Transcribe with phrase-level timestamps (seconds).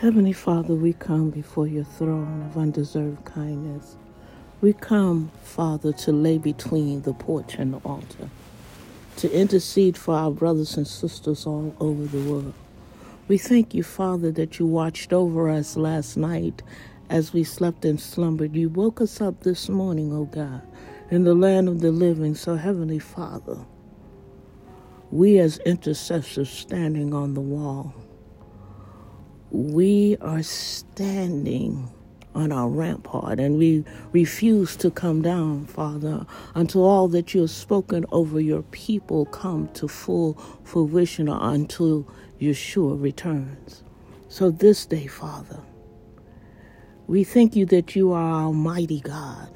[0.00, 3.96] Heavenly Father, we come before your throne of undeserved kindness.
[4.60, 8.30] We come, Father, to lay between the porch and the altar,
[9.16, 12.54] to intercede for our brothers and sisters all over the world.
[13.26, 16.62] We thank you, Father, that you watched over us last night
[17.10, 18.54] as we slept and slumbered.
[18.54, 20.62] You woke us up this morning, O God,
[21.10, 22.36] in the land of the living.
[22.36, 23.58] So, Heavenly Father,
[25.10, 27.92] we as intercessors standing on the wall,
[29.50, 31.90] we are standing
[32.34, 37.50] on our rampart and we refuse to come down, Father, until all that you have
[37.50, 42.06] spoken over your people come to full fruition until
[42.40, 43.82] Yeshua returns.
[44.28, 45.60] So this day, Father,
[47.06, 49.50] we thank you that you are Almighty God,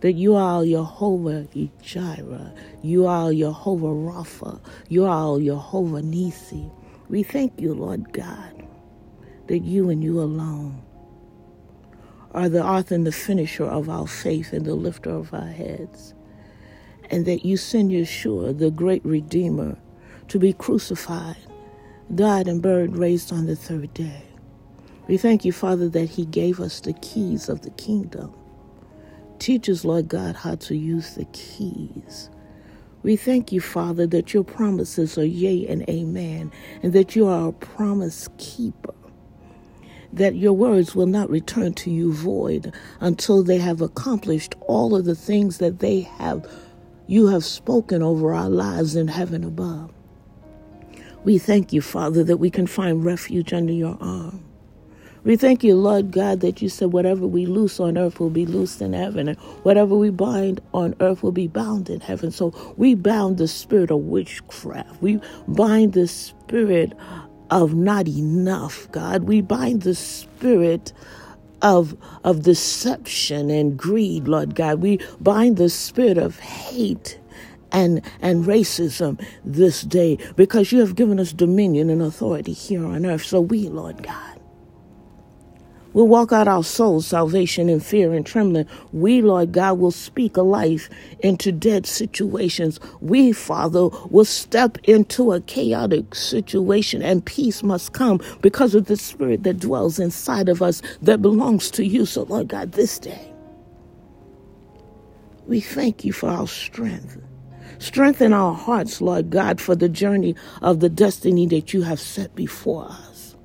[0.00, 1.48] that you are Jehovah
[1.82, 6.70] Jireh, you are Jehovah Rapha, you are Jehovah Nisi.
[7.08, 8.53] We thank you, Lord God,
[9.48, 10.82] that you and you alone
[12.34, 16.14] are the author and the finisher of our faith and the lifter of our heads.
[17.10, 19.76] And that you send Yeshua, the great Redeemer,
[20.28, 21.36] to be crucified,
[22.14, 24.22] died, and buried, raised on the third day.
[25.06, 28.32] We thank you, Father, that He gave us the keys of the kingdom.
[29.38, 32.30] Teach us, Lord God, how to use the keys.
[33.02, 36.50] We thank you, Father, that your promises are yea and amen,
[36.82, 38.94] and that you are a promise keeper
[40.16, 45.04] that your words will not return to you void until they have accomplished all of
[45.04, 46.46] the things that they have
[47.06, 49.92] you have spoken over our lives in heaven above.
[51.24, 54.44] We thank you, Father, that we can find refuge under your arm.
[55.24, 58.46] We thank you, Lord God, that you said whatever we loose on earth will be
[58.46, 62.30] loosed in heaven, and whatever we bind on earth will be bound in heaven.
[62.30, 65.00] So we bound the spirit of witchcraft.
[65.02, 66.92] We bind the spirit
[67.54, 69.24] of not enough, God.
[69.24, 70.92] We bind the spirit
[71.62, 74.82] of of deception and greed, Lord God.
[74.82, 77.18] We bind the spirit of hate
[77.72, 83.06] and and racism this day because you have given us dominion and authority here on
[83.06, 83.24] earth.
[83.24, 84.33] So we, Lord God,
[85.94, 88.66] We'll walk out our soul's salvation in fear and trembling.
[88.92, 90.90] We, Lord God, will speak a life
[91.20, 92.80] into dead situations.
[93.00, 98.96] We, Father, will step into a chaotic situation and peace must come because of the
[98.96, 102.06] spirit that dwells inside of us that belongs to you.
[102.06, 103.32] So, Lord God, this day,
[105.46, 107.18] we thank you for our strength.
[107.78, 112.34] Strengthen our hearts, Lord God, for the journey of the destiny that you have set
[112.34, 113.36] before us.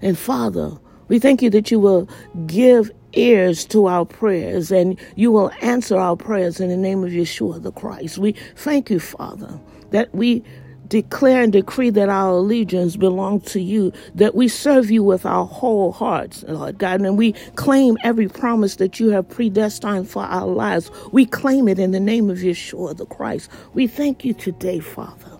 [0.00, 2.08] And Father, we thank you that you will
[2.46, 7.10] give ears to our prayers and you will answer our prayers in the name of
[7.10, 8.18] Yeshua the Christ.
[8.18, 9.58] We thank you, Father,
[9.90, 10.44] that we
[10.88, 15.46] declare and decree that our allegiance belongs to you, that we serve you with our
[15.46, 20.46] whole hearts, Lord God, and we claim every promise that you have predestined for our
[20.46, 20.90] lives.
[21.12, 23.50] We claim it in the name of Yeshua the Christ.
[23.74, 25.37] We thank you today, Father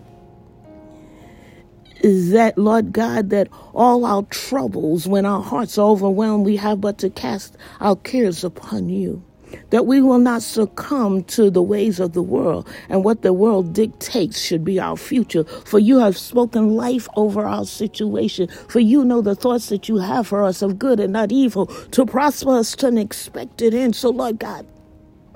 [2.01, 6.81] is that, Lord God, that all our troubles, when our hearts are overwhelmed, we have
[6.81, 9.23] but to cast our cares upon you.
[9.71, 13.73] That we will not succumb to the ways of the world and what the world
[13.73, 15.43] dictates should be our future.
[15.43, 18.47] For you have spoken life over our situation.
[18.67, 21.65] For you know the thoughts that you have for us of good and not evil,
[21.65, 23.95] to prosper us to an expected end.
[23.95, 24.67] So, Lord God,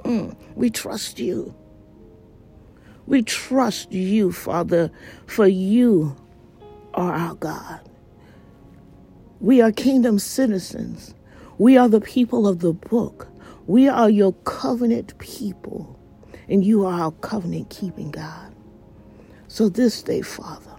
[0.04, 1.56] mm, we trust you.
[3.08, 4.92] We trust you, Father,
[5.26, 6.16] for you
[6.94, 7.82] are our God.
[9.42, 11.16] We are kingdom citizens.
[11.60, 13.28] We are the people of the book.
[13.68, 16.00] We are your covenant people,
[16.50, 18.54] and you are our covenant keeping God.
[19.48, 20.73] So this day, Father,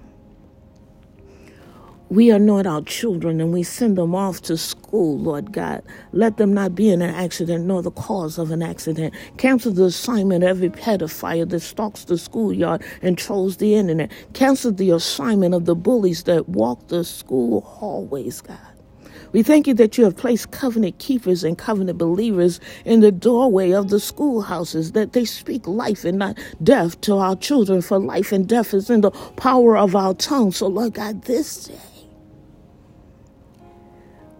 [2.14, 5.82] we anoint our children and we send them off to school, Lord God.
[6.12, 9.14] Let them not be in an accident nor the cause of an accident.
[9.36, 14.12] Cancel the assignment of every pedophile that stalks the schoolyard and trolls the internet.
[14.32, 18.58] Cancel the assignment of the bullies that walk the school hallways, God.
[19.32, 23.72] We thank you that you have placed covenant keepers and covenant believers in the doorway
[23.72, 28.30] of the schoolhouses, that they speak life and not death to our children, for life
[28.30, 30.52] and death is in the power of our tongue.
[30.52, 31.74] So, Lord God, this day,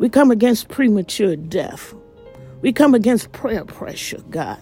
[0.05, 1.95] we come against premature death.
[2.61, 4.61] We come against prayer pressure, God.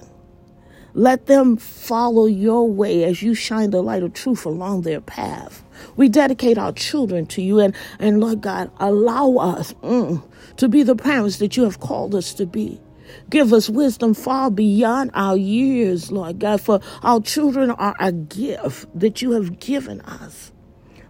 [0.95, 5.65] Let them follow your way as you shine the light of truth along their path.
[5.97, 10.23] We dedicate our children to you and, and Lord God, allow us mm,
[10.59, 12.81] to be the parents that you have called us to be.
[13.29, 18.87] Give us wisdom far beyond our years, Lord God, for our children are a gift
[18.97, 20.53] that you have given us.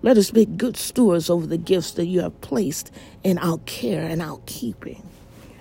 [0.02, 2.90] Let us be good stewards over the gifts that you have placed
[3.22, 5.02] in our care and our keeping.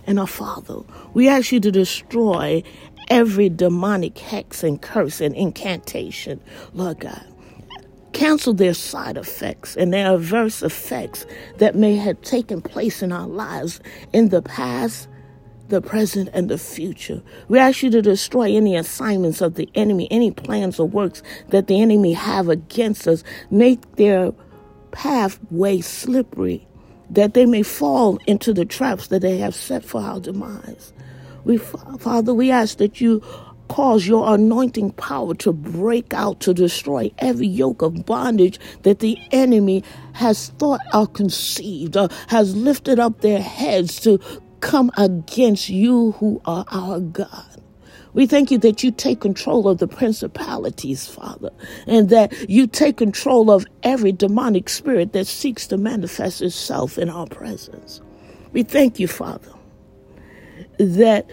[0.08, 0.80] And our Father,
[1.14, 2.64] we ask you to destroy
[3.10, 6.40] every demonic hex and curse and incantation,
[6.74, 7.24] Lord God.
[8.14, 11.26] Cancel their side effects and their adverse effects
[11.60, 13.80] that may have taken place in our lives
[14.12, 15.08] in the past,
[15.72, 17.24] the present, and the future.
[17.48, 21.66] We ask you to destroy any assignments of the enemy, any plans or works that
[21.66, 23.24] the enemy have against us.
[23.50, 24.34] Make their
[24.92, 26.68] pathway slippery,
[27.10, 30.94] that they may fall into the traps that they have set for our demise.
[31.44, 33.24] We, Father, we ask that you
[33.68, 39.18] cause your anointing power to break out to destroy every yoke of bondage that the
[39.32, 39.82] enemy
[40.12, 44.20] has thought or conceived or has lifted up their heads to
[44.62, 47.62] come against you who are our God.
[48.14, 51.52] We thank you that you take control of the principalities, Father,
[51.88, 57.10] and that you take control of every demonic spirit that seeks to manifest itself in
[57.10, 58.02] our presence.
[58.54, 59.52] We thank you, Father,
[60.80, 61.30] that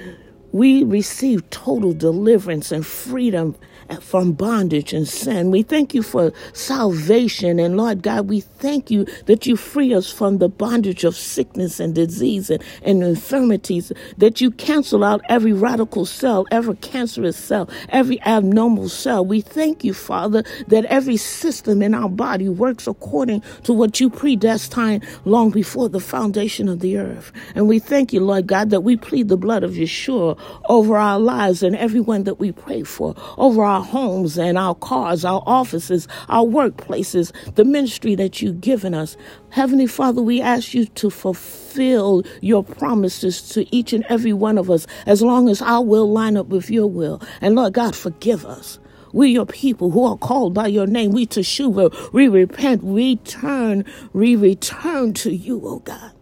[0.52, 3.56] we receive total deliverance and freedom
[4.00, 5.50] from bondage and sin.
[5.50, 7.58] We thank you for salvation.
[7.58, 11.80] And Lord God, we thank you that you free us from the bondage of sickness
[11.80, 17.68] and disease and, and infirmities, that you cancel out every radical cell, every cancerous cell,
[17.88, 19.24] every abnormal cell.
[19.24, 24.10] We thank you, Father, that every system in our body works according to what you
[24.10, 27.32] predestined long before the foundation of the earth.
[27.54, 30.38] And we thank you, Lord God, that we plead the blood of Yeshua
[30.68, 34.74] over our lives and everyone that we pray for, over our our homes and our
[34.74, 39.16] cars, our offices, our workplaces, the ministry that you've given us.
[39.50, 44.68] Heavenly Father, we ask you to fulfill your promises to each and every one of
[44.68, 47.22] us as long as our will line up with your will.
[47.40, 48.80] And Lord God, forgive us.
[49.12, 51.12] We your people who are called by your name.
[51.12, 56.17] We teshuva, we repent, we turn, we return to you, O oh God.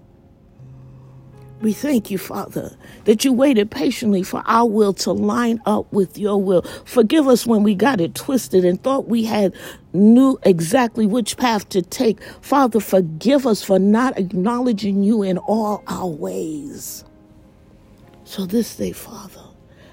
[1.61, 2.77] We thank you, Father,
[3.07, 6.63] that you waited patiently for our will to line up with your will.
[6.85, 9.55] Forgive us when we got it twisted and thought we had
[9.93, 12.23] knew exactly which path to take.
[12.43, 17.05] Father, forgive us for not acknowledging you in all our ways.
[18.25, 19.43] So this day, Father,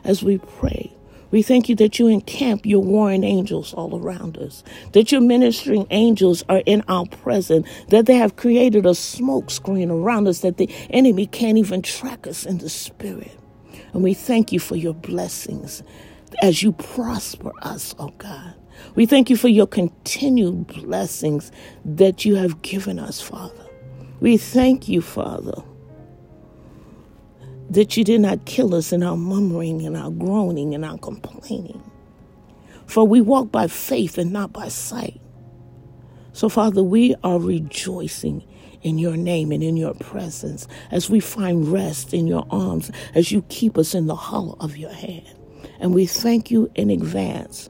[0.04, 0.93] as we pray,
[1.34, 5.88] we thank you that you encamp your warring angels all around us, that your ministering
[5.90, 10.58] angels are in our presence, that they have created a smoke screen around us that
[10.58, 13.36] the enemy can't even track us in the spirit.
[13.94, 15.82] And we thank you for your blessings
[16.44, 18.54] as you prosper us, oh God.
[18.94, 21.52] We thank you for your continued blessings
[21.84, 23.66] that you have given us, Father.
[24.20, 25.64] We thank you, Father
[27.74, 31.82] that you did not kill us in our murmuring and our groaning and our complaining.
[32.86, 35.20] For we walk by faith and not by sight.
[36.34, 38.44] So, Father, we are rejoicing
[38.82, 43.32] in your name and in your presence as we find rest in your arms, as
[43.32, 45.28] you keep us in the hollow of your hand.
[45.80, 47.70] And we thank you in advance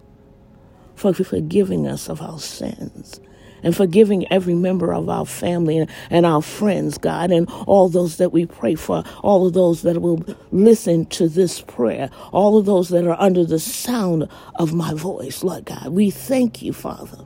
[0.96, 3.20] for forgiving us of our sins
[3.64, 8.32] and forgiving every member of our family and our friends, God, and all those that
[8.32, 12.90] we pray for, all of those that will listen to this prayer, all of those
[12.90, 15.88] that are under the sound of my voice, Lord God.
[15.88, 17.26] We thank you, Father,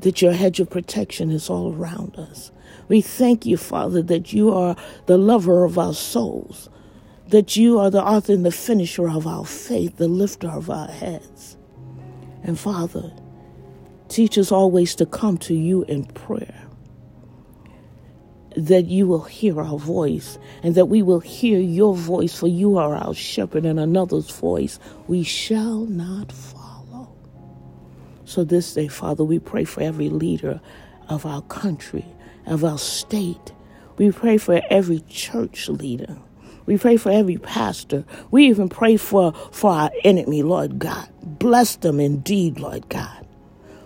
[0.00, 2.50] that your hedge of protection is all around us.
[2.88, 4.74] We thank you, Father, that you are
[5.06, 6.68] the lover of our souls,
[7.28, 10.88] that you are the author and the finisher of our faith, the lifter of our
[10.88, 11.56] heads.
[12.42, 13.12] And Father,
[14.10, 16.66] Teach us always to come to you in prayer.
[18.56, 22.76] That you will hear our voice and that we will hear your voice, for you
[22.76, 27.14] are our shepherd, and another's voice we shall not follow.
[28.24, 30.60] So this day, Father, we pray for every leader
[31.08, 32.04] of our country,
[32.46, 33.52] of our state.
[33.96, 36.16] We pray for every church leader.
[36.66, 38.04] We pray for every pastor.
[38.32, 41.08] We even pray for, for our enemy, Lord God.
[41.22, 43.26] Bless them indeed, Lord God.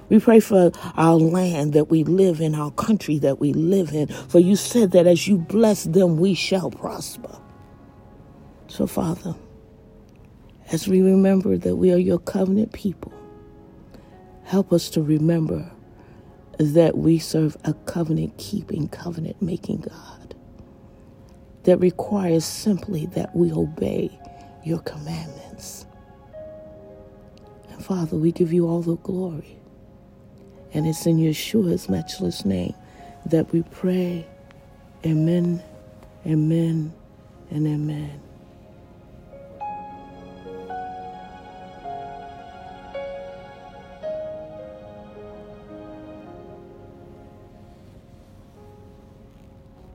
[0.09, 4.09] We pray for our land that we live in, our country that we live in.
[4.09, 7.39] For you said that as you bless them, we shall prosper.
[8.69, 9.35] So, Father,
[10.73, 13.13] as we remember that we are your covenant people,
[14.45, 15.71] help us to remember
[16.59, 20.35] that we serve a covenant keeping, covenant making God
[21.65, 24.19] that requires simply that we obey
[24.65, 25.87] your commandments.
[27.71, 29.59] And Father, we give you all the glory.
[30.75, 32.75] And it's in Yeshua's matchless name
[33.27, 34.27] that we pray.
[35.07, 35.63] Amen,
[36.27, 36.93] amen,
[37.51, 38.24] and amen.